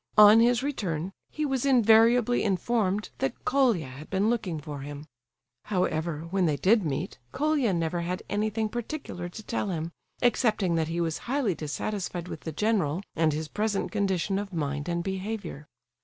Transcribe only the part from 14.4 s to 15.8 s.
mind and behaviour.